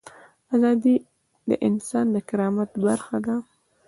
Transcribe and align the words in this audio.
ازادي 0.55 0.95
د 1.49 1.51
انسان 1.67 2.05
د 2.11 2.17
کرامت 2.29 2.71
برخه 2.85 3.17
ده. 3.25 3.35